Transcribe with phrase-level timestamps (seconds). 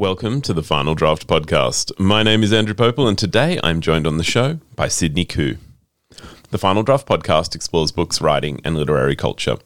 [0.00, 1.92] Welcome to the Final Draft podcast.
[1.98, 5.58] My name is Andrew Pople, and today I'm joined on the show by Sydney Khoo.
[6.48, 9.58] The Final Draft podcast explores books, writing, and literary culture.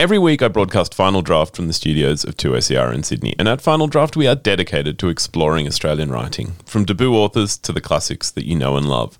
[0.00, 3.60] Every week, I broadcast Final Draft from the studios of 2SER in Sydney, and at
[3.60, 8.32] Final Draft, we are dedicated to exploring Australian writing, from debut authors to the classics
[8.32, 9.16] that you know and love.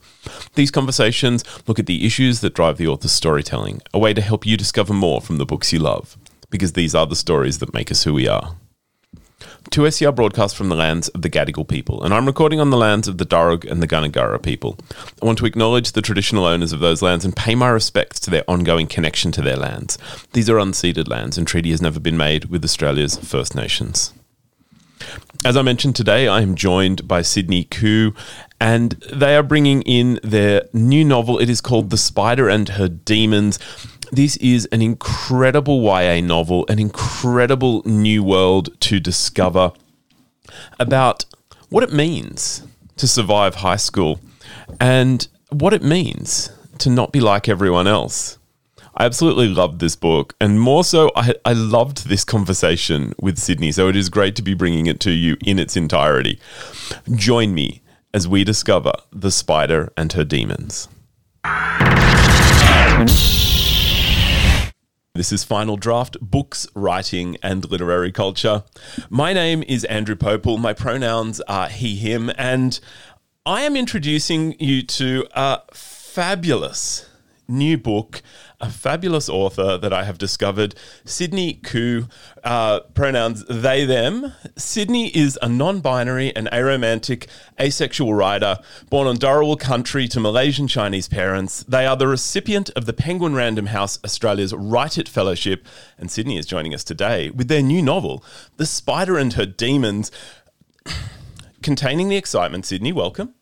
[0.57, 4.45] These conversations look at the issues that drive the author's storytelling, a way to help
[4.45, 6.17] you discover more from the books you love,
[6.51, 8.57] because these are the stories that make us who we are.
[9.71, 13.07] 2SER broadcasts from the lands of the Gadigal people, and I'm recording on the lands
[13.07, 14.79] of the Darug and the Gundungurra people.
[15.23, 18.31] I want to acknowledge the traditional owners of those lands and pay my respects to
[18.31, 19.99] their ongoing connection to their lands.
[20.33, 24.15] These are unceded lands, and treaty has never been made with Australia's First Nations.
[25.45, 28.17] As I mentioned today, I am joined by Sydney Khoo,
[28.61, 31.39] and they are bringing in their new novel.
[31.39, 33.59] It is called The Spider and Her Demons.
[34.11, 39.73] This is an incredible YA novel, an incredible new world to discover
[40.81, 41.25] about
[41.69, 44.21] what it means to survive high school
[44.81, 48.39] and what it means to not be like everyone else.
[48.97, 53.71] I absolutely loved this book, and more so, I, I loved this conversation with Sydney.
[53.71, 56.41] So it is great to be bringing it to you in its entirety.
[57.15, 57.81] Join me
[58.15, 60.89] as we discover the spider and her demons.
[65.15, 68.63] This is Final Draft Books, Writing, and Literary Culture.
[69.11, 70.59] My name is Andrew Pople.
[70.59, 72.79] My pronouns are he, him, and
[73.45, 77.08] I am introducing you to a fabulous
[77.49, 78.23] new book
[78.61, 82.11] a fabulous author that I have discovered, Sydney Khoo,
[82.43, 84.33] uh, pronouns they, them.
[84.57, 87.29] Sydney is a non binary and aromantic
[87.61, 88.59] asexual writer
[88.91, 91.63] born on Dharawal country to Malaysian Chinese parents.
[91.69, 96.37] They are the recipient of the Penguin Random House Australia's Write It Fellowship, and Sydney
[96.37, 98.25] is joining us today with their new novel,
[98.57, 100.11] The Spider and Her Demons.
[101.63, 103.35] Containing the excitement, Sydney, welcome.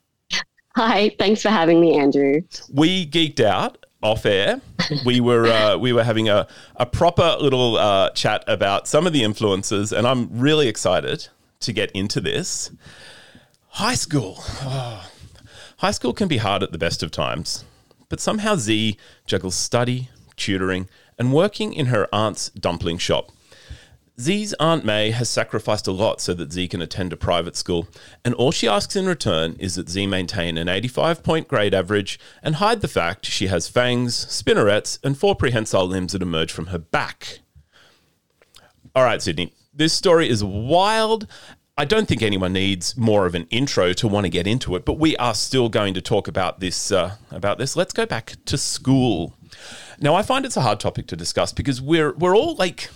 [0.75, 2.43] Hi, thanks for having me, Andrew.
[2.71, 4.61] We geeked out off air,
[5.05, 6.47] we were uh, we were having a,
[6.77, 11.28] a proper little uh, chat about some of the influences, and I'm really excited
[11.61, 12.71] to get into this.
[13.69, 15.11] High school, oh,
[15.78, 17.65] high school can be hard at the best of times,
[18.09, 18.97] but somehow Zhi
[19.27, 23.33] juggles study, tutoring, and working in her aunt's dumpling shop.
[24.19, 27.87] Zhi's Aunt Mei has sacrificed a lot so that Zhi can attend a private school,
[28.25, 32.19] and all she asks in return is that Zhi maintain an 85 point grade average
[32.43, 36.69] and hide the fact she has fangs, spinnerets, and four prehensile limbs that emerge from
[36.69, 37.41] her back.
[38.94, 41.27] All right, Sydney, this story is wild.
[41.77, 44.87] I don't think anyone needs more of an intro to want to get into it,
[44.87, 46.91] but we are still going to talk about this.
[46.91, 49.34] Uh, about this, let's go back to school.
[50.01, 52.91] Now, I find it's a hard topic to discuss because we're we're all like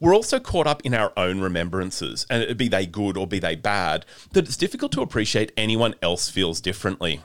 [0.00, 3.56] we're also caught up in our own remembrances, and be they good or be they
[3.56, 7.22] bad, that it's difficult to appreciate anyone else feels differently.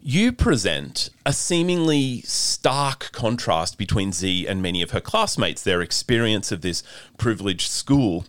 [0.00, 6.52] You present a seemingly stark contrast between Zhi and many of her classmates, their experience
[6.52, 6.84] of this
[7.18, 8.24] privileged school.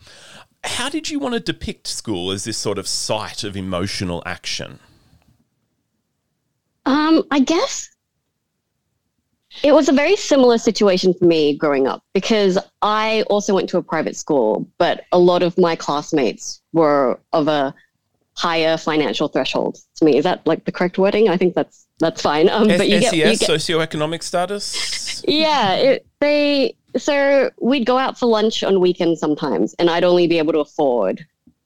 [0.64, 4.79] How did you want to depict school as this sort of site of emotional action?
[6.88, 7.90] Um, I guess
[9.63, 13.78] it was a very similar situation for me growing up because I also went to
[13.78, 17.73] a private school, but a lot of my classmates were of a
[18.34, 20.17] higher financial threshold to me.
[20.17, 21.28] Is that like the correct wording?
[21.29, 22.50] I think that's that's fine.
[22.50, 25.23] Um, S- but you SES, get, you get socioeconomic status.
[25.28, 30.28] yeah, it, they so we'd go out for lunch on weekends sometimes, and I'd only
[30.28, 31.25] be able to afford,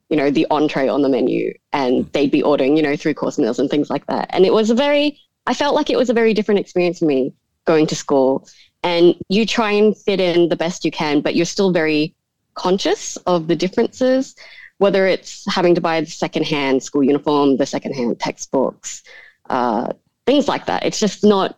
[0.10, 3.38] you know, the entree on the menu, and they'd be ordering, you know, three course
[3.38, 4.28] meals and things like that.
[4.32, 7.06] And it was a very, I felt like it was a very different experience for
[7.06, 7.34] me
[7.66, 8.48] going to school
[8.84, 12.16] and you try and fit in the best you can, but you're still very
[12.56, 14.36] conscious of the differences,
[14.80, 19.04] whether it's having to buy the secondhand school uniform, the secondhand textbooks,
[19.50, 19.92] uh,
[20.26, 20.84] things like that.
[20.84, 21.58] It's just not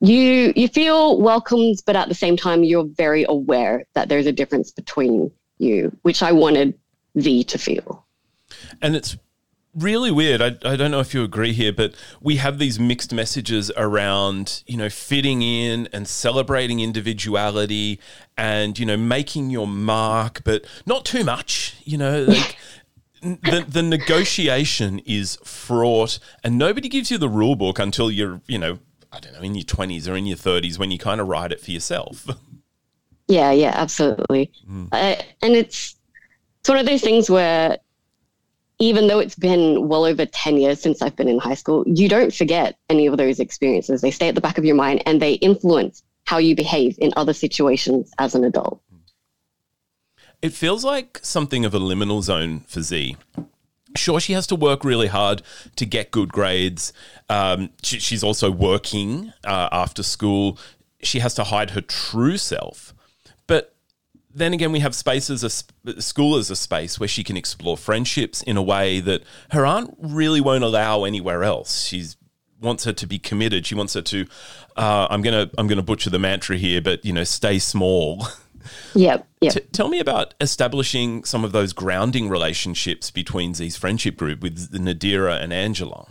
[0.00, 4.32] you you feel welcomed, but at the same time you're very aware that there's a
[4.32, 6.78] difference between you, which I wanted
[7.16, 8.06] Zhi to feel.
[8.80, 9.16] And it's
[9.78, 10.42] really weird.
[10.42, 14.62] I, I don't know if you agree here, but we have these mixed messages around,
[14.66, 18.00] you know, fitting in and celebrating individuality
[18.36, 22.56] and, you know, making your mark, but not too much, you know, like.
[23.20, 28.56] the, the negotiation is fraught and nobody gives you the rule book until you're you
[28.56, 28.78] know
[29.10, 31.50] i don't know in your 20s or in your 30s when you kind of write
[31.50, 32.28] it for yourself
[33.26, 34.86] yeah yeah absolutely mm.
[34.92, 35.96] uh, and it's
[36.60, 37.78] it's one of those things where
[38.78, 42.08] even though it's been well over 10 years since I've been in high school, you
[42.08, 44.00] don't forget any of those experiences.
[44.00, 47.12] They stay at the back of your mind and they influence how you behave in
[47.16, 48.80] other situations as an adult.
[50.40, 53.16] It feels like something of a liminal zone for Zhi.
[53.96, 55.42] Sure, she has to work really hard
[55.74, 56.92] to get good grades.
[57.28, 60.58] Um, she, she's also working uh, after school.
[61.02, 62.94] She has to hide her true self.
[63.48, 63.74] But
[64.34, 67.36] then again, we have space as a sp- school as a space where she can
[67.36, 71.84] explore friendships in a way that her aunt really won't allow anywhere else.
[71.84, 72.04] She
[72.60, 73.66] wants her to be committed.
[73.66, 74.26] She wants her to.
[74.76, 78.26] Uh, I'm gonna I'm gonna butcher the mantra here, but you know, stay small.
[78.94, 79.26] Yep.
[79.40, 79.54] Yep.
[79.54, 84.72] T- tell me about establishing some of those grounding relationships between Zhi's friendship group with
[84.72, 86.06] Nadira and Angela.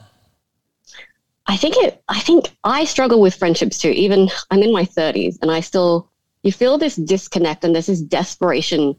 [1.46, 2.04] I think it.
[2.10, 3.90] I think I struggle with friendships too.
[3.90, 6.10] Even I'm in my 30s, and I still
[6.44, 8.96] you feel this disconnect and there's this desperation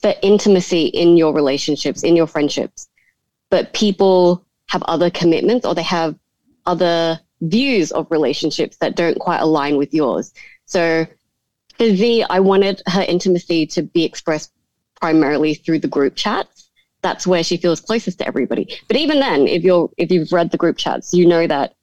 [0.00, 2.88] for intimacy in your relationships, in your friendships,
[3.50, 6.14] but people have other commitments or they have
[6.66, 10.32] other views of relationships that don't quite align with yours.
[10.66, 11.06] So
[11.76, 14.52] for Zhi, I wanted her intimacy to be expressed
[15.00, 16.70] primarily through the group chats.
[17.00, 18.68] That's where she feels closest to everybody.
[18.88, 21.74] But even then, if you're if you've read the group chats, you know that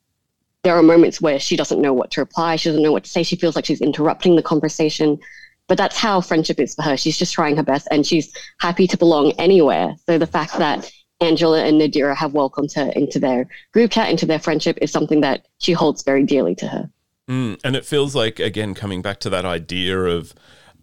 [0.65, 3.09] there are moments where she doesn't know what to reply, she doesn't know what to
[3.09, 5.19] say, she feels like she's interrupting the conversation.
[5.67, 6.97] But that's how friendship is for her.
[6.97, 9.95] She's just trying her best and she's happy to belong anywhere.
[10.07, 10.91] So the fact that
[11.21, 15.21] Angela and Nadira have welcomed her into their group chat, into their friendship, is something
[15.21, 16.89] that she holds very dearly to her.
[17.29, 20.33] Mm, and it feels like again coming back to that idea of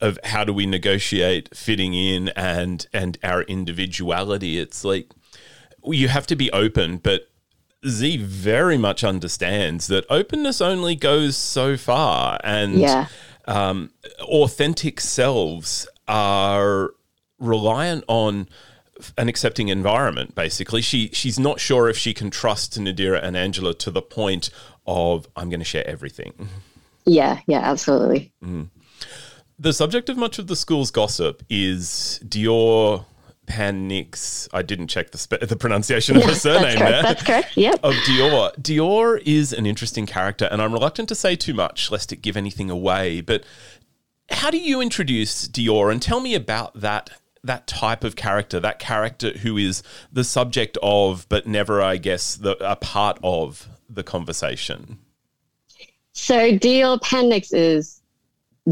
[0.01, 4.59] of how do we negotiate fitting in and and our individuality.
[4.59, 5.11] It's like
[5.85, 7.32] you have to be open, but
[7.85, 13.07] Zhi very much understands that openness only goes so far, and Yeah.
[13.47, 13.91] um,
[14.21, 16.91] authentic selves are
[17.39, 18.49] reliant on
[19.19, 20.35] an accepting environment.
[20.35, 24.51] Basically, she she's not sure if she can trust Nadira and Angela to the point
[24.87, 26.49] of I'm going to share everything.
[27.05, 28.33] Yeah, yeah, absolutely.
[29.59, 33.05] The subject of much of the school's gossip is Dior
[33.53, 34.49] Panix.
[34.53, 36.91] I didn't check the spe- the pronunciation of her surname That's correct.
[36.91, 37.03] there.
[37.03, 37.57] That's correct.
[37.57, 37.81] Yep.
[37.83, 38.57] of Dior.
[38.57, 42.37] Dior is an interesting character, and I'm reluctant to say too much lest it give
[42.37, 43.21] anything away.
[43.21, 43.45] But
[44.31, 47.11] how do you introduce Dior, and tell me about that
[47.45, 49.83] that type of character, that character who is
[50.13, 54.99] the subject of, but never, I guess, the a part of the conversation.
[56.13, 58.01] So Dior Pandix is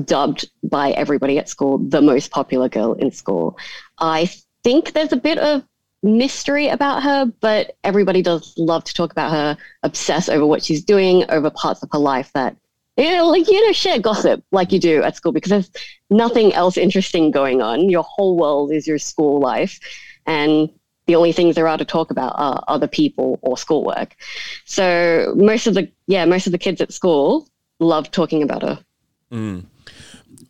[0.05, 3.59] dubbed by everybody at school the most popular girl in school.
[3.99, 4.31] I
[4.63, 5.65] think there's a bit of
[6.03, 10.85] mystery about her, but everybody does love to talk about her, obsess over what she's
[10.85, 12.57] doing, over parts of her life that
[12.97, 15.71] you know, like you know, share gossip like you do at school because there's
[16.11, 17.89] nothing else interesting going on.
[17.89, 19.81] Your whole world is your school life,
[20.27, 20.69] and
[21.07, 24.17] the only things there are to talk about are other people or schoolwork.
[24.65, 27.49] So most of the yeah, most of the kids at school
[27.79, 28.85] love talking about her.
[29.33, 29.65] Mm.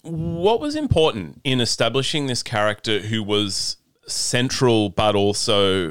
[0.03, 3.77] What was important in establishing this character who was
[4.11, 5.91] central, but also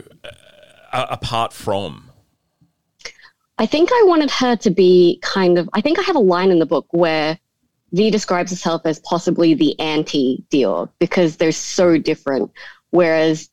[0.92, 2.10] uh, apart from?
[3.58, 5.70] I think I wanted her to be kind of.
[5.74, 7.38] I think I have a line in the book where
[7.94, 12.52] Zhi describes herself as possibly the anti Dior because they're so different.
[12.92, 13.50] Whereas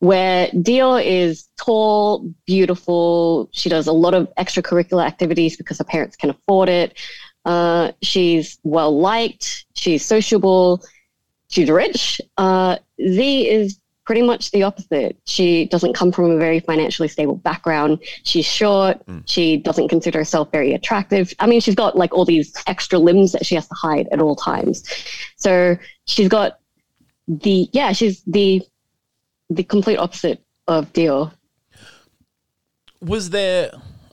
[0.00, 6.16] where Dior is tall, beautiful, she does a lot of extracurricular activities because her parents
[6.16, 6.98] can afford it.
[7.44, 10.82] Uh, she's well liked, she's sociable,
[11.48, 12.20] she's rich.
[12.36, 15.16] Uh, Zhi is pretty much the opposite.
[15.24, 18.00] She doesn't come from a very financially stable background.
[18.24, 19.00] She's short.
[19.06, 19.20] Hmm.
[19.26, 21.32] She doesn't consider herself very attractive.
[21.38, 24.20] I mean, she's got like all these extra limbs that she has to hide at
[24.20, 24.84] all times.
[25.36, 26.58] So she's got
[27.26, 28.62] the yeah, she's the
[29.50, 31.32] the complete opposite of Dior.
[33.00, 33.70] was there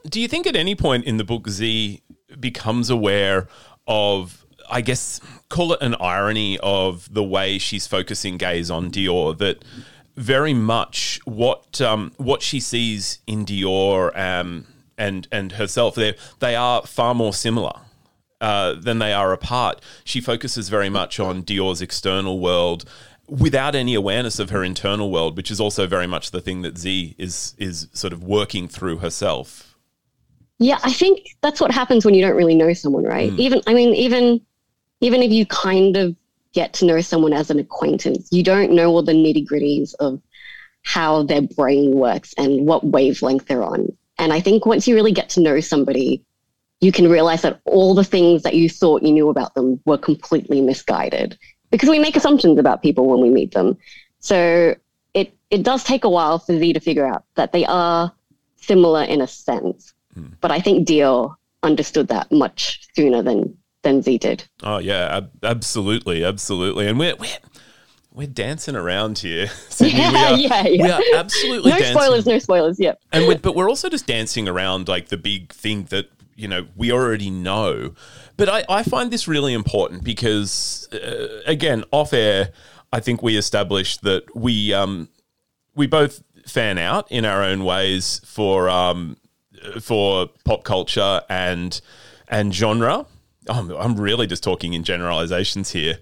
[0.09, 2.01] do you think at any point in the book zhi
[2.39, 3.47] becomes aware
[3.87, 9.37] of i guess call it an irony of the way she's focusing gaze on dior
[9.37, 9.63] that
[10.17, 14.65] very much what um, what she sees in dior um,
[14.97, 17.73] and and herself they they are far more similar
[18.41, 19.79] uh, than they are apart.
[20.03, 22.85] She focuses very much on Dior's external world
[23.29, 26.73] without any awareness of her internal world, which is also very much the thing that
[26.73, 29.75] Zhi is is sort of working through herself.
[30.57, 33.31] Yeah, I think that's what happens when you don't really know someone, right?
[33.33, 34.41] Even I mean, even
[35.01, 36.15] even if you kind of
[36.53, 40.21] get to know someone as an acquaintance, you don't know all the nitty gritties of
[40.83, 43.95] how their brain works and what wavelength they're on.
[44.17, 46.23] And I think once you really get to know somebody,
[46.79, 49.97] you can realize that all the things that you thought you knew about them were
[49.97, 51.37] completely misguided
[51.69, 53.77] because we make assumptions about people when we meet them.
[54.19, 54.75] So
[55.13, 58.11] it it does take a while for Zhi to figure out that they are
[58.57, 59.93] similar in a sense.
[60.13, 60.27] Hmm.
[60.41, 64.43] But I think Dior understood that much sooner than than Zhi did.
[64.63, 66.87] Oh yeah, ab- absolutely, absolutely.
[66.87, 67.37] And we're, we're
[68.13, 69.47] we're dancing around here.
[69.69, 69.99] Sydney.
[69.99, 70.99] Yeah, we are, yeah, yeah.
[70.99, 71.97] We are absolutely no dancing.
[71.97, 72.79] spoilers, no spoilers.
[72.79, 73.01] Yep.
[73.11, 76.67] And we're, but we're also just dancing around like the big thing that you know
[76.75, 77.93] we already know.
[78.37, 82.51] But I, I find this really important because uh, again, off air,
[82.91, 85.09] I think we established that we um
[85.75, 89.15] we both fan out in our own ways for um
[89.79, 91.79] for pop culture and
[92.27, 93.05] and genre.
[93.49, 95.97] I'm, I'm really just talking in generalizations here.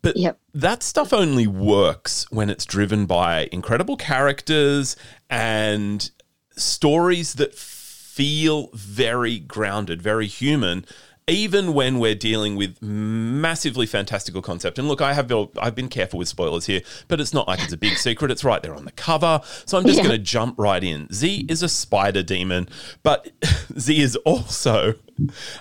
[0.00, 0.38] But yep.
[0.54, 4.96] that stuff only works when it's driven by incredible characters
[5.28, 6.10] and
[6.56, 10.84] stories that feel very grounded, very human,
[11.28, 14.78] even when we're dealing with massively fantastical concept.
[14.78, 17.72] And look, I have I've been careful with spoilers here, but it's not like it's
[17.72, 18.30] a big secret.
[18.30, 19.40] It's right there on the cover.
[19.66, 20.04] So I'm just yeah.
[20.04, 21.06] going to jump right in.
[21.08, 22.68] Zhi is a spider demon,
[23.02, 24.94] but Zhi is also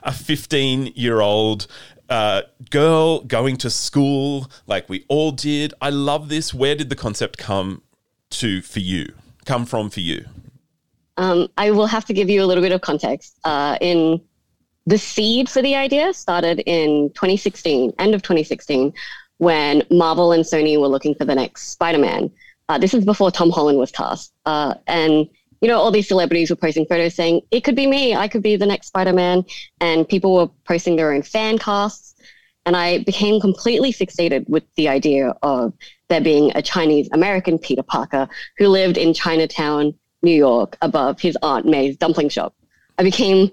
[0.04, 1.68] a 15 year old
[2.10, 5.74] uh, girl going to school like we all did.
[5.82, 6.54] I love this.
[6.54, 7.82] Where did the concept come
[8.32, 9.14] to for you?
[9.46, 10.26] Come from for you?
[11.18, 13.40] Um, I will have to give you a little bit of context.
[13.44, 14.22] Uh, in
[14.88, 18.94] the seed for the idea started in 2016, end of 2016,
[19.38, 22.32] when Marvel and Sony were looking for the next Spider-Man.
[22.70, 25.28] Uh, this is before Tom Holland was cast, uh, and
[25.62, 28.42] you know all these celebrities were posting photos saying it could be me, I could
[28.42, 29.44] be the next Spider-Man,
[29.82, 32.16] and people were posting their own fan casts.
[32.66, 35.72] And I became completely fixated with the idea of
[36.10, 38.28] there being a Chinese American Peter Parker
[38.58, 42.54] who lived in Chinatown, New York, above his Aunt May's dumpling shop.
[42.98, 43.52] I became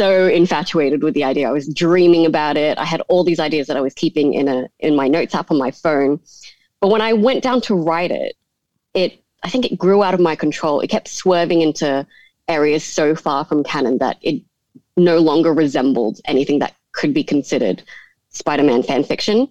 [0.00, 1.46] so infatuated with the idea.
[1.46, 2.78] I was dreaming about it.
[2.78, 5.50] I had all these ideas that I was keeping in a in my notes app
[5.50, 6.18] on my phone.
[6.80, 8.34] But when I went down to write it,
[8.94, 10.80] it I think it grew out of my control.
[10.80, 12.06] It kept swerving into
[12.48, 14.42] areas so far from canon that it
[14.96, 17.82] no longer resembled anything that could be considered
[18.30, 19.48] Spider-Man fan fiction.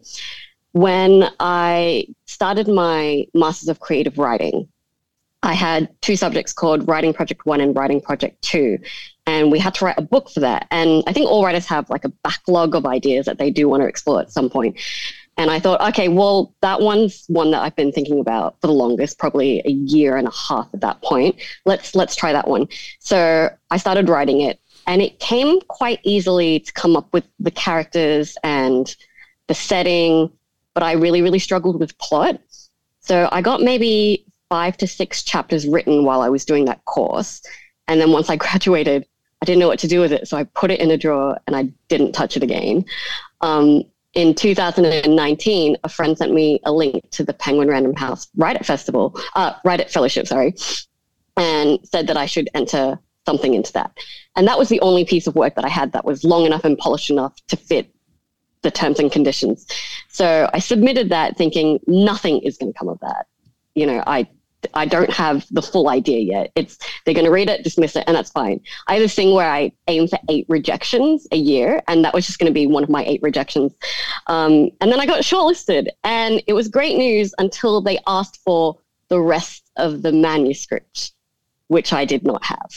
[0.72, 4.68] When I started my Masters of Creative Writing,
[5.44, 8.80] I had two subjects called Writing Project One and Writing Project Two.
[9.30, 10.66] And we had to write a book for that.
[10.72, 13.84] And I think all writers have like a backlog of ideas that they do want
[13.84, 14.76] to explore at some point.
[15.38, 18.74] And I thought, okay, well, that one's one that I've been thinking about for the
[18.74, 21.36] longest, probably a year and a half at that point.
[21.64, 22.68] Let's let's try that one.
[22.98, 27.52] So I started writing it, and it came quite easily to come up with the
[27.52, 28.94] characters and
[29.48, 30.32] the setting,
[30.74, 32.42] but I really, really struggled with plot.
[33.00, 37.44] So I got maybe five to six chapters written while I was doing that course.
[37.88, 39.06] And then once I graduated,
[39.42, 40.28] I didn't know what to do with it.
[40.28, 42.86] So I put it in a drawer and I didn't touch it again.
[43.42, 48.56] Um, in 2019, a friend sent me a link to the Penguin Random House Write
[48.56, 50.56] It Festival, uh, Write It Fellowship, sorry,
[51.38, 53.96] and said that I should enter something into that.
[54.36, 56.66] And that was the only piece of work that I had that was long enough
[56.66, 57.94] and polished enough to fit
[58.62, 59.68] the terms and conditions.
[60.10, 63.28] So I submitted that thinking nothing is going to come of that.
[63.76, 64.28] You know, I
[64.74, 66.52] I don't have the full idea yet.
[66.56, 68.60] It's they're going to read it, dismiss it, and that's fine.
[68.88, 72.26] I have this thing where I aim for eight rejections a year, and that was
[72.26, 73.74] just going to be one of my eight rejections.
[74.28, 78.78] Um, and then I got shortlisted, and it was great news until they asked for
[79.08, 81.14] the rest of the manuscript,
[81.68, 82.72] which I did not have.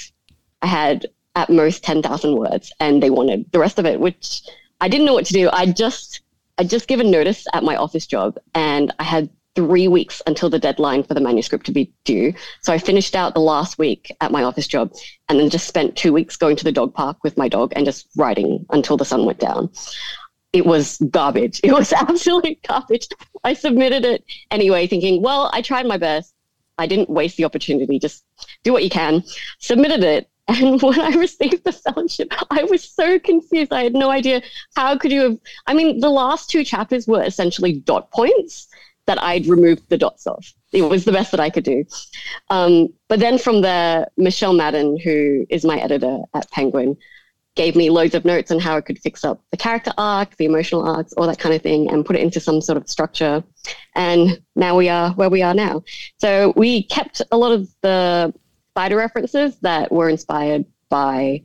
[0.63, 4.43] I had at most ten thousand words, and they wanted the rest of it, which
[4.81, 5.51] I didn't know what to do.
[5.53, 6.21] I just
[6.59, 10.59] I just given notice at my office job, and I had three weeks until the
[10.59, 12.33] deadline for the manuscript to be due.
[12.63, 14.93] So I finished out the last week at my office job
[15.29, 17.85] and then just spent two weeks going to the dog park with my dog and
[17.85, 19.71] just writing until the sun went down.
[20.53, 21.61] It was garbage.
[21.65, 23.09] It was absolute garbage.
[23.45, 26.35] I submitted it anyway, thinking, well, I tried my best.
[26.79, 27.99] I didn't waste the opportunity.
[27.99, 28.25] Just
[28.63, 29.23] do what you can.
[29.59, 30.29] Submitted it.
[30.49, 33.73] And when I received the fellowship, I was so confused.
[33.73, 34.43] I had no idea
[34.75, 35.39] how could you have.
[35.69, 38.67] I mean, the last two chapters were essentially dot points
[39.07, 40.45] that I'd removed the dots of.
[40.73, 41.85] It was the best that I could do.
[42.51, 46.97] Um, but then from there, Michelle Madden, who is my editor at Penguin,
[47.55, 50.47] gave me loads of notes on how I could fix up the character arc, the
[50.47, 53.45] emotional arcs, all that kind of thing, and put it into some sort of structure.
[53.95, 55.83] And now we are where we are now.
[56.19, 58.33] So we kept a lot of the
[58.71, 61.43] spider references that were inspired by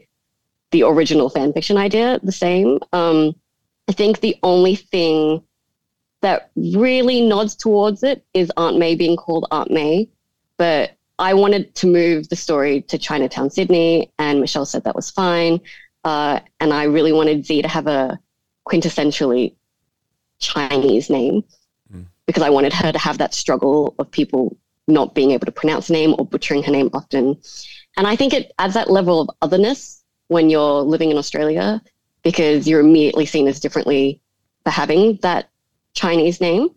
[0.72, 2.80] the original fan fiction idea the same.
[2.94, 3.36] Um,
[3.90, 5.44] I think the only thing
[6.22, 10.10] that really nods towards it is Aunt May being called Aunt May.
[10.58, 15.12] But I wanted to move the story to Chinatown, Sydney, and Michelle said that was
[15.12, 15.60] fine.
[16.04, 18.20] Uh, and I really wanted Zhi to have a
[18.68, 19.56] quintessentially
[20.40, 21.44] Chinese name
[21.94, 22.06] mm.
[22.26, 24.58] because I wanted her to have that struggle of people
[24.88, 27.38] not being able to pronounce the name or butchering her name often.
[27.98, 31.82] And I think it adds that level of otherness when you're living in Australia
[32.24, 34.22] because you're immediately seen as differently
[34.64, 35.50] for having that
[35.98, 36.70] Chinese name.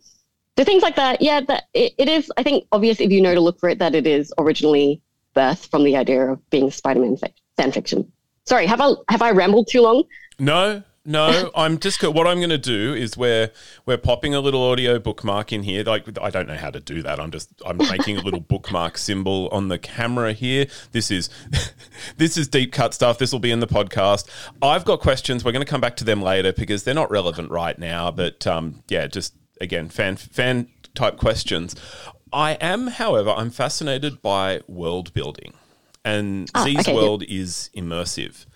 [0.56, 1.20] so things like that.
[1.20, 2.32] Yeah, that it, it is.
[2.36, 5.00] I think obvious if you know to look for it that it is originally
[5.36, 7.16] birthed from the idea of being Spider-Man
[7.56, 8.10] fan fiction.
[8.46, 10.04] Sorry, have I have I rambled too long?
[10.38, 13.50] No, no, I'm just what I'm going to do is we're
[13.86, 15.82] we're popping a little audio bookmark in here.
[15.82, 17.18] Like I don't know how to do that.
[17.18, 20.66] I'm just I'm making a little bookmark symbol on the camera here.
[20.92, 21.30] This is
[22.16, 23.18] this is deep cut stuff.
[23.18, 24.28] This will be in the podcast.
[24.60, 25.44] I've got questions.
[25.44, 28.10] We're going to come back to them later because they're not relevant right now.
[28.10, 31.74] But um, yeah, just again fan fan type questions.
[32.32, 35.54] I am, however, I'm fascinated by world building,
[36.04, 38.46] and Ah, Zhi's okay, world is immersive.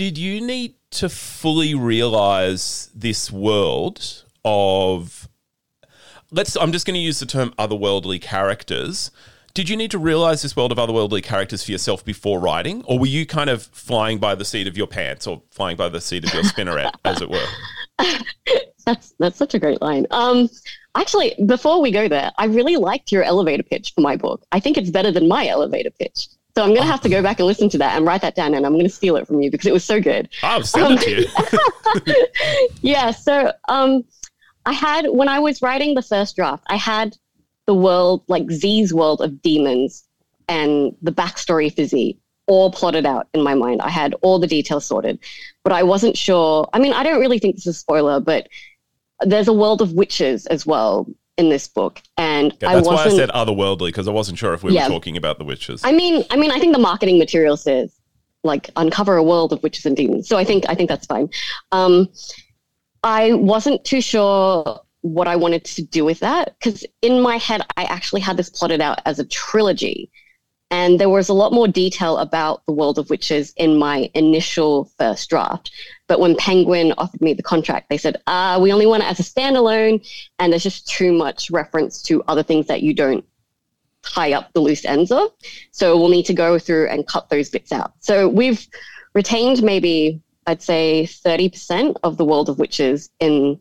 [0.00, 5.28] Did you need to fully realize this world of
[6.30, 9.10] let's I'm just going to use the term otherworldly characters.
[9.52, 12.98] Did you need to realize this world of otherworldly characters for yourself before writing or
[12.98, 16.00] were you kind of flying by the seat of your pants or flying by the
[16.00, 17.46] seat of your spinneret as it were?
[18.86, 20.06] That's that's such a great line.
[20.12, 20.48] Um,
[20.94, 24.42] actually, before we go there, I really liked your elevator pitch for my book.
[24.50, 26.28] I think it's better than my elevator pitch.
[26.60, 28.34] So I'm going to have to go back and listen to that and write that
[28.34, 30.28] down, and I'm going to steal it from you because it was so good.
[30.42, 31.24] I'll send it
[32.04, 32.26] to you.
[32.82, 33.12] yeah.
[33.12, 34.04] So um,
[34.66, 37.16] I had when I was writing the first draft, I had
[37.64, 40.04] the world like Zhi's world of demons
[40.48, 43.80] and the backstory for Zhi all plotted out in my mind.
[43.80, 45.18] I had all the details sorted,
[45.64, 46.68] but I wasn't sure.
[46.74, 48.50] I mean, I don't really think this is a spoiler, but
[49.20, 51.08] there's a world of witches as well
[51.40, 54.62] in this book, and I that's why I said otherworldly because I wasn't sure if
[54.62, 54.84] we Yeah.
[54.84, 55.80] were talking about the witches.
[55.84, 57.92] I mean, I mean, I think the marketing material says
[58.44, 60.28] like uncover a world of witches and demons.
[60.28, 61.28] So I think I think that's fine.
[61.72, 62.08] Um,
[63.02, 67.62] I wasn't too sure what I wanted to do with that because in my head
[67.76, 70.10] I actually had this plotted out as a trilogy,
[70.70, 74.84] and there was a lot more detail about the world of witches in my initial
[74.98, 75.70] first draft.
[76.06, 79.18] But when Penguin offered me the contract, they said, uh, we only want it as
[79.18, 80.06] a standalone,
[80.38, 83.24] and there's just too much reference to other things that you don't
[84.02, 85.30] tie up the loose ends of.
[85.72, 87.92] So we'll need to go through and cut those bits out.
[88.00, 88.66] So we've
[89.14, 93.58] retained maybe, I'd say, 30% of the world of witches in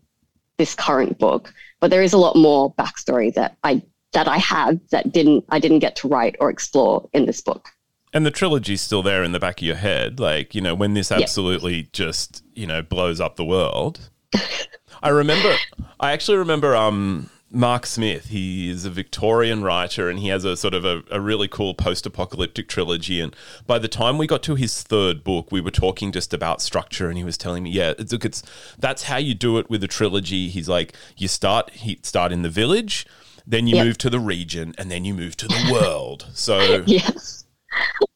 [0.57, 3.81] this current book, but there is a lot more backstory that I
[4.13, 7.69] that I had that didn't I didn't get to write or explore in this book.
[8.11, 10.19] And the trilogy's still there in the back of your head.
[10.19, 14.09] Like, you know, when this absolutely just, you know, blows up the world.
[15.03, 15.55] I remember,
[15.99, 18.27] I actually remember um, Mark Smith.
[18.27, 21.75] He is a Victorian writer and he has a sort of a, a really cool
[21.75, 23.21] post apocalyptic trilogy.
[23.21, 23.35] And
[23.67, 27.09] by the time we got to his third book, we were talking just about structure
[27.09, 28.41] and he was telling me, yeah, it's, look, it's
[28.79, 30.49] that's how you do it with a trilogy.
[30.49, 33.05] He's like, you start, he start in the village.
[33.49, 33.85] Then you Yep.
[33.85, 36.27] move to the region, and then you move to the world.
[36.33, 37.45] So Yes.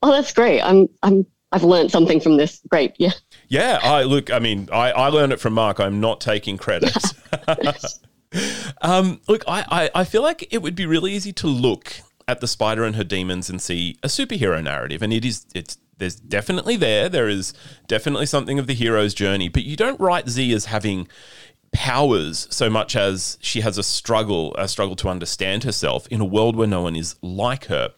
[0.03, 0.61] Oh, that's great.
[0.61, 2.61] I'm I'm I've learned something from this.
[2.69, 2.93] Great.
[2.97, 3.11] Yeah.
[3.49, 4.31] Yeah, I look.
[4.31, 5.79] I mean, I, I learned it from Mark.
[5.79, 6.95] I'm not taking credit.
[8.81, 11.93] um, look, I, I I feel like it would be really easy to look
[12.27, 15.77] at the spider and her demons and see a superhero narrative, and it is it's
[15.97, 17.07] there's definitely there.
[17.09, 17.53] There is
[17.87, 21.07] definitely something of the hero's journey, but you don't write Zhi as having
[21.73, 26.25] powers so much as she has a struggle, a struggle to understand herself in a
[26.25, 27.93] world where no one is like her.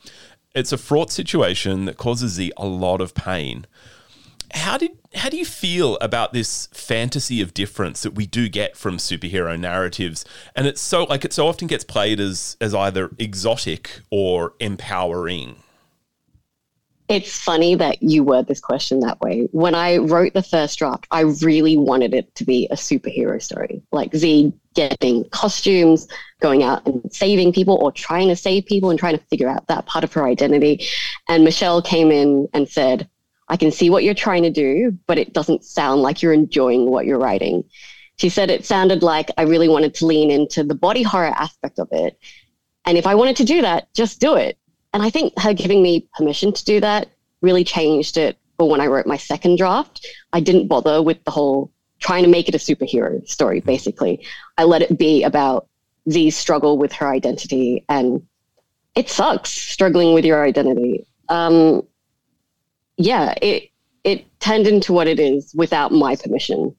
[0.55, 3.67] It's a fraught situation that causes Zhi a lot of pain.
[4.53, 8.77] How did how do you feel about this fantasy of difference that we do get
[8.77, 10.23] from superhero narratives?
[10.55, 15.57] And it's so like it so often gets played as as either exotic or empowering
[17.07, 19.47] It's funny that you word this question that way.
[19.51, 23.83] When I wrote the first draft, I really wanted it to be a superhero story,
[23.91, 26.07] like Zhi getting costumes,
[26.41, 29.67] going out and saving people or trying to save people and trying to figure out
[29.67, 30.85] that part of her identity.
[31.29, 33.07] And Michelle came in and said,
[33.47, 36.89] I can see what you're trying to do, but it doesn't sound like you're enjoying
[36.89, 37.63] what you're writing.
[38.17, 41.77] She said it sounded like I really wanted to lean into the body horror aspect
[41.77, 42.17] of it.
[42.85, 44.57] And if I wanted to do that, just do it.
[44.95, 47.09] And I think her giving me permission to do that
[47.41, 50.07] really changed it for when I wrote my second draft.
[50.31, 54.25] I didn't bother with the whole trying to make it a superhero story, basically.
[54.57, 55.67] I let it be about
[56.07, 57.83] Zhi's struggle with her identity.
[57.89, 58.25] And
[58.95, 61.05] it sucks struggling with your identity.
[61.27, 61.85] Um,
[62.95, 63.71] yeah, it,
[64.05, 66.73] it turned into what it is without my permission.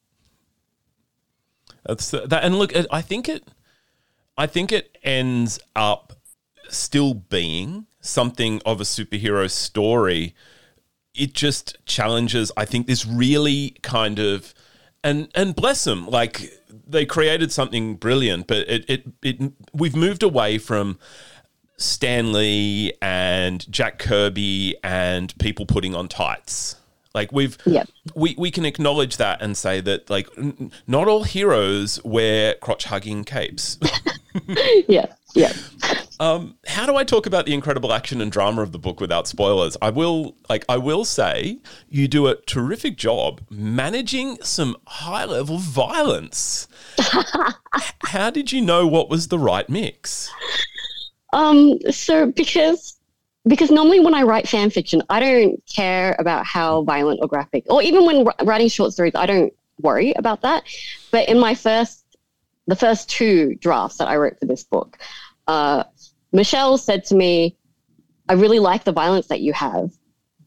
[1.85, 3.45] That's that and look I think it
[4.39, 6.15] I think it ends up
[6.69, 10.35] still being something of a superhero story
[11.15, 14.55] it just challenges i think this really kind of
[15.05, 16.53] and and bless them like
[16.87, 20.99] they created something brilliant but it it, it we've moved away from
[21.79, 26.77] Stan Lee and Jack Kirby and people putting on tights
[27.15, 27.89] like we've Yep.
[28.15, 32.85] we we can acknowledge that and say that like n- not all heroes wear crotch
[32.85, 33.79] hugging capes
[34.89, 35.53] yeah, yeah.
[36.19, 39.27] Um, how do I talk about the incredible action and drama of the book without
[39.29, 39.77] spoilers?
[39.83, 45.59] I will, like, I will say you do a terrific job managing some high level
[45.59, 46.69] violence.
[48.07, 50.31] how did you know what was the right mix?
[51.33, 52.97] Um, so because
[53.47, 57.65] because normally when I write fan fiction, I don't care about how violent or graphic,
[57.69, 60.65] or even when writing short stories, I don't worry about that.
[61.13, 62.05] But in my first,
[62.67, 64.99] the first two drafts that I wrote for this book,
[65.47, 65.85] uh,
[66.37, 67.57] Michelle said to me,
[68.29, 69.91] I really like the violence that you have.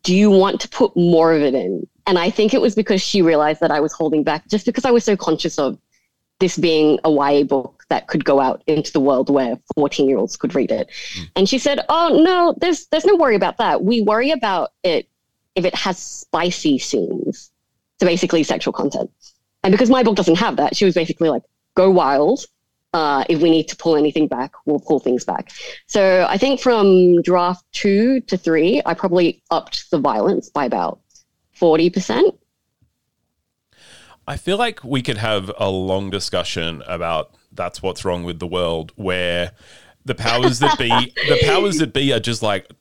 [0.04, 1.88] Do you want to put more of it in?
[2.06, 4.86] And I think it was because she realized that I was holding back just because
[4.86, 5.80] I was so conscious of
[6.40, 10.20] this being a YA book that could go out into the world where 14 year
[10.20, 10.90] olds could read it.
[11.16, 11.30] Mm.
[11.36, 13.84] And she said, Oh, no, there's, there's no worry about that.
[13.84, 15.10] We worry about it
[15.56, 17.52] if it has spicy scenes.
[18.00, 19.10] So basically, sexual content.
[19.64, 21.44] And because my book doesn't have that, she was basically like,
[21.76, 22.46] Go wild,
[22.94, 25.52] uh, if we need to pull anything back, we'll pull things back.
[25.88, 31.00] So I think from draft two to three, I probably upped the violence by about
[31.60, 32.36] 40%.
[34.28, 38.48] I feel like we could have a long discussion about that's what's wrong with the
[38.48, 39.54] world where
[40.06, 40.90] the powers that be
[41.28, 42.72] the powers that be are just like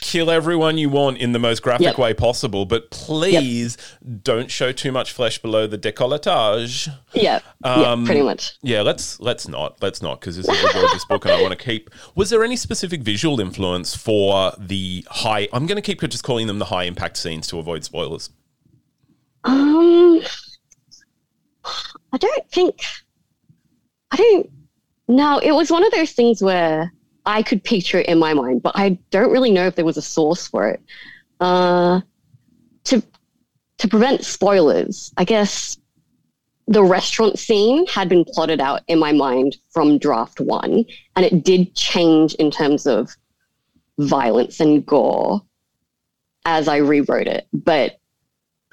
[0.00, 1.98] kill everyone you want in the most graphic yep.
[1.98, 4.22] way possible, but please yep.
[4.22, 6.88] don't show too much flesh below the décolletage.
[7.12, 8.58] Yeah, um, yeah, pretty much.
[8.62, 11.58] Yeah, let's let's not let's not because this is a gorgeous book and I want
[11.58, 11.90] to keep.
[12.14, 15.48] Was there any specific visual influence for the high?
[15.52, 18.30] I'm going to keep just calling them the high impact scenes to avoid spoilers.
[19.44, 20.20] Um,
[22.12, 22.82] I don't think.
[24.10, 24.50] I don't.
[25.08, 26.92] No, it was one of those things where
[27.26, 29.96] I could picture it in my mind, but I don't really know if there was
[29.96, 30.80] a source for it.
[31.40, 32.00] Uh,
[32.84, 33.02] to
[33.78, 35.78] to prevent spoilers, I guess
[36.66, 40.84] the restaurant scene had been plotted out in my mind from draft one,
[41.16, 43.10] and it did change in terms of
[43.98, 45.42] violence and gore
[46.44, 47.46] as I rewrote it.
[47.52, 47.98] But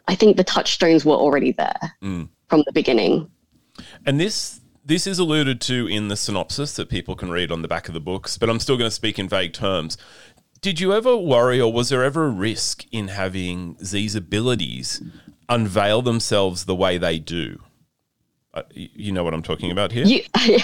[0.07, 2.29] I think the touchstones were already there mm.
[2.47, 3.29] from the beginning.
[4.05, 7.67] And this this is alluded to in the synopsis that people can read on the
[7.67, 9.97] back of the books, but I'm still going to speak in vague terms.
[10.62, 15.04] Did you ever worry, or was there ever a risk in having these abilities
[15.50, 17.60] unveil themselves the way they do?
[18.58, 20.04] Uh, you know what I'm talking about here.
[20.04, 20.24] You,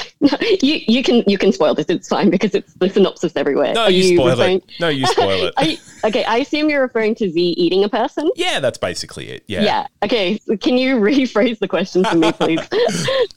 [0.62, 1.86] you, you can you can spoil this.
[1.90, 3.74] It's fine because it's the synopsis everywhere.
[3.74, 4.72] No, you, you, spoil referring, it.
[4.80, 5.70] No, you spoil it.
[5.70, 8.32] you, okay, I assume you're referring to Zhi eating a person.
[8.36, 9.44] Yeah, that's basically it.
[9.46, 9.62] Yeah.
[9.62, 9.88] Yeah.
[10.02, 10.40] Okay.
[10.40, 12.68] So can you rephrase the question for me, please?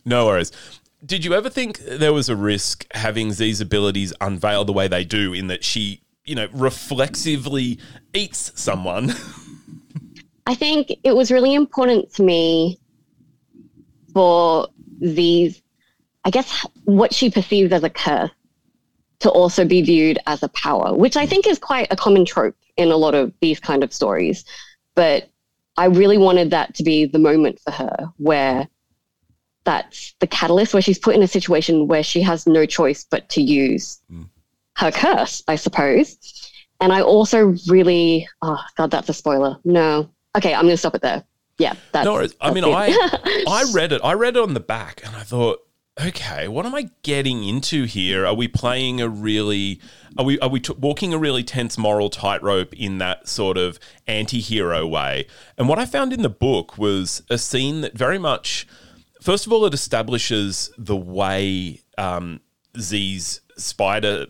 [0.07, 0.53] no worries.
[1.05, 5.05] Did you ever think there was a risk having Zhi's abilities unveil the way they
[5.05, 7.79] do, in that she, you know, reflexively
[8.15, 9.13] eats someone?
[10.47, 12.81] I think it was really important to me
[14.17, 15.61] for these,
[16.25, 18.31] I guess, what she perceives as a curse
[19.19, 22.57] to also be viewed as a power, which I think is quite a common trope
[22.79, 24.47] in a lot of these kind of stories.
[24.95, 25.29] But
[25.77, 28.67] I really wanted that to be the moment for her where
[29.65, 33.29] that's the catalyst, where she's put in a situation where she has no choice but
[33.29, 34.27] to use mm.
[34.77, 36.17] her curse, I suppose.
[36.81, 39.59] And I also really, oh God, that's a spoiler.
[39.67, 40.09] No.
[40.35, 41.23] Okay, I'm going to stop it there
[41.59, 44.01] yeah, that's, no, that's I mean, I I read it.
[44.05, 45.61] I read it on the back, and I thought,
[46.01, 48.27] okay, what am I getting into here?
[48.27, 49.81] Are we playing a really
[50.19, 53.79] are we are we t- walking a really tense moral tightrope in that sort of
[54.07, 55.27] anti-hero way?
[55.57, 58.67] And what I found in the book was a scene that very much
[59.23, 62.41] first of all it establishes the way um,
[62.77, 64.27] Zhi's spider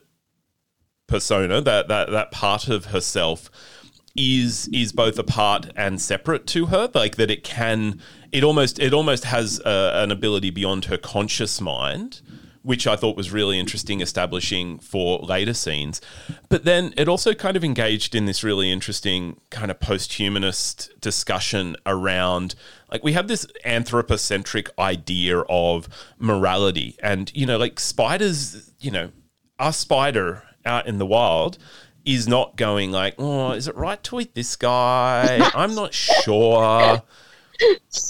[1.09, 3.51] persona that that that part of herself
[4.17, 8.01] is is both apart and separate to her like that it can
[8.33, 12.23] it almost it almost has an ability beyond her conscious mind
[12.67, 16.01] which I thought was really interesting establishing for later scenes.
[16.49, 20.91] But then it also kind of engaged in this really interesting kind of post humanist
[21.01, 22.57] discussion around
[22.91, 26.97] like we have this anthropocentric idea of morality.
[27.01, 29.13] And, you know, like spiders, you know,
[29.61, 31.59] a spider out in the wild
[32.07, 35.51] is not going like, oh, is it right to eat this guy?
[35.55, 37.03] I'm not sure.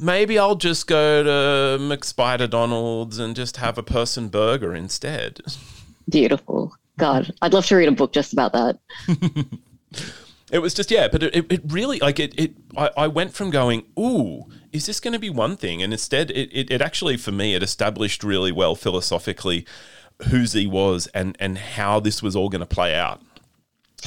[0.03, 5.41] Maybe I'll just go to McSpider Donald's and just have a person burger instead.
[6.09, 6.77] Beautiful.
[6.99, 8.79] God, I'd love to read a book just about that.
[10.53, 12.39] it was just yeah, but it, it really like it.
[12.39, 15.93] It I, I went from going, ooh, is this going to be one thing, and
[15.93, 19.67] instead it, it it actually for me it established really well philosophically
[20.31, 23.21] who Zhi was and and how this was all going to play out.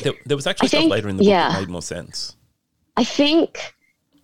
[0.04, 1.82] There, there was actually I stuff think, later in the book yeah, that made more
[1.82, 2.36] sense.
[2.97, 3.73] I think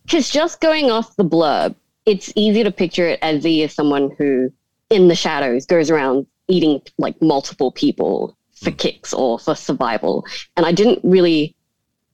[0.03, 1.75] because just going off the blurb,
[2.05, 4.51] it's easy to picture it as Zhi is someone who,
[4.89, 8.77] in the shadows, goes around eating like multiple people for hmm.
[8.77, 10.25] kicks or for survival.
[10.55, 11.55] And I didn't really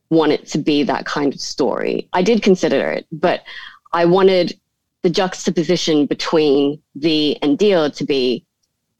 [0.09, 2.07] want it to be that kind of story.
[2.13, 3.43] I did consider it, but
[3.93, 4.57] I wanted
[5.01, 8.45] the juxtaposition between Zhi and Dior to be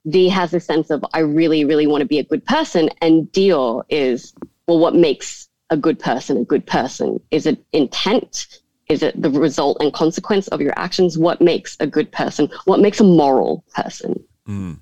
[0.08, 3.28] Zhi has a sense of I really, really want to be a good person, and
[3.32, 4.34] Dior is
[4.68, 7.20] well, what makes a good person a good person?
[7.32, 8.60] Is it intent?
[8.88, 11.18] Is it the result and consequence of your actions?
[11.18, 12.50] What makes a good person?
[12.66, 14.22] What makes a moral person?
[14.48, 14.80] Mm.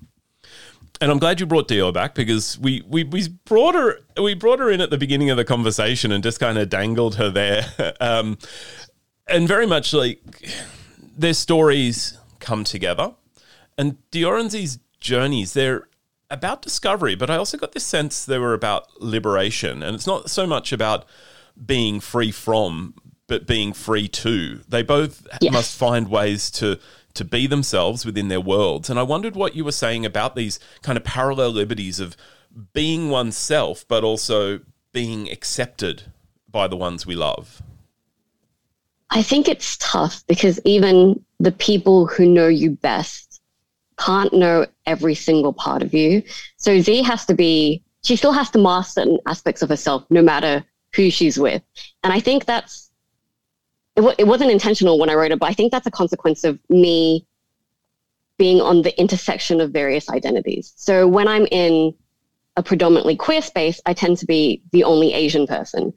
[1.00, 4.58] And I'm glad you brought Dior back because we, we we brought her we brought
[4.58, 7.94] her in at the beginning of the conversation and just kind of dangled her there,
[8.00, 8.36] um,
[9.26, 10.20] and very much like
[11.16, 13.14] their stories come together,
[13.78, 15.88] and Diorenzi's journeys they're
[16.30, 20.30] about discovery, but I also got this sense they were about liberation, and it's not
[20.30, 21.04] so much about
[21.66, 22.94] being free from,
[23.26, 24.60] but being free to.
[24.68, 25.52] They both yes.
[25.52, 26.78] must find ways to
[27.14, 28.88] to be themselves within their worlds.
[28.88, 32.16] And I wondered what you were saying about these kind of parallel liberties of
[32.72, 34.60] being oneself, but also
[34.92, 36.12] being accepted
[36.48, 37.62] by the ones we love.
[39.10, 43.29] I think it's tough because even the people who know you best
[44.00, 46.22] can't know every single part of you.
[46.56, 50.22] So Zhi has to be, she still has to master certain aspects of herself no
[50.22, 51.62] matter who she's with.
[52.02, 52.90] And I think that's
[53.96, 56.44] it, w- it wasn't intentional when I wrote it, but I think that's a consequence
[56.44, 57.26] of me
[58.38, 60.72] being on the intersection of various identities.
[60.76, 61.94] So when I'm in
[62.56, 65.92] a predominantly queer space, I tend to be the only Asian person.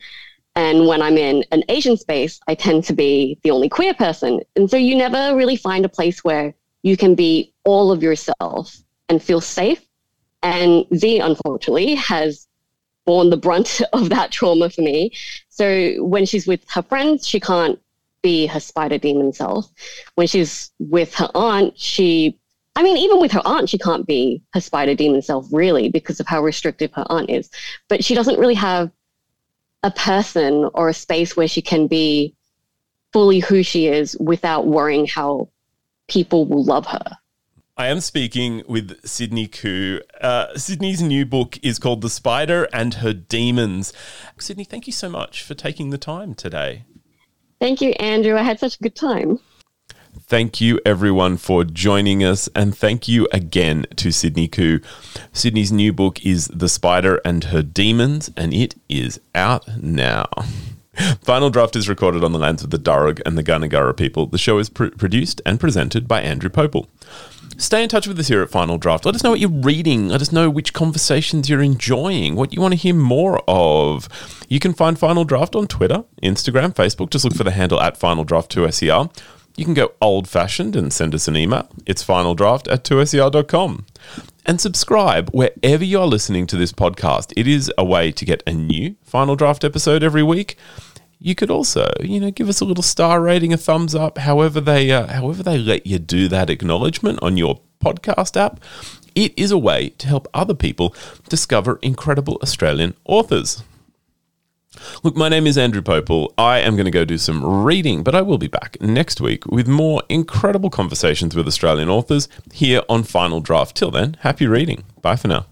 [0.55, 4.41] And when I'm in an Asian space, I tend to be the only queer person.
[4.55, 8.77] And so you never really find a place where you can be all of yourself
[9.09, 9.81] and feel safe.
[10.43, 12.47] And Zhi, unfortunately, has
[13.05, 15.11] borne the brunt of that trauma for me.
[15.49, 17.79] So when she's with her friends, she can't
[18.21, 19.69] be her spider demon self.
[20.15, 22.37] When she's with her aunt, she,
[22.75, 26.19] I mean, even with her aunt, she can't be her spider demon self really because
[26.19, 27.49] of how restrictive her aunt is.
[27.89, 28.91] But she doesn't really have
[29.83, 32.35] a person or a space where she can be
[33.11, 35.49] fully who she is without worrying how
[36.13, 37.17] people will love her.
[37.75, 39.99] I am speaking with Sydney Khoo.
[40.21, 43.91] Uh, Sydney's new book is called The Spider and Her Demons.
[44.37, 46.83] Sydney, thank you so much for taking the time today.
[47.59, 48.35] Thank you, Andrew.
[48.37, 49.39] I had such a good time.
[50.19, 52.47] Thank you, everyone, for joining us.
[52.55, 54.83] And thank you again to Sydney Khoo.
[55.31, 60.27] Sydney's new book is The Spider and Her Demons, and it is out now.
[61.23, 64.27] Final Draft is recorded on the lands of the Darug and the Gundungurra people.
[64.27, 66.87] The show is pr- produced and presented by Andrew Pople.
[67.57, 69.05] Stay in touch with us here at Final Draft.
[69.05, 70.09] Let us know what you're reading.
[70.09, 74.07] Let us know which conversations you're enjoying, what you want to hear more of.
[74.49, 77.09] You can find Final Draft on Twitter, Instagram, Facebook.
[77.09, 79.11] Just look for the handle at Final Draft 2SER.
[79.55, 81.69] You can go old fashioned and send us an email.
[81.85, 83.85] It's finaldraft at 2ser.com.
[84.45, 87.31] And subscribe wherever you're listening to this podcast.
[87.37, 90.57] It is a way to get a new Final Draft episode every week
[91.23, 94.59] you could also, you know, give us a little star rating, a thumbs up, however
[94.59, 98.59] they, uh, however they let you do that acknowledgement on your podcast app.
[99.15, 100.93] It is a way to help other people
[101.29, 103.63] discover incredible Australian authors.
[105.03, 106.33] Look, my name is Andrew Pople.
[106.37, 109.45] I am going to go do some reading, but I will be back next week
[109.45, 113.75] with more incredible conversations with Australian authors here on Final Draft.
[113.75, 114.83] Till then, happy reading.
[115.01, 115.45] Bye for now.